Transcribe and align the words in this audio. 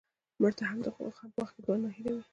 مړه 0.41 0.49
ته 0.57 0.65
د 0.85 0.87
غم 0.95 1.11
وخت 1.39 1.55
دعا 1.63 1.75
نه 1.83 1.89
هېروې 1.95 2.23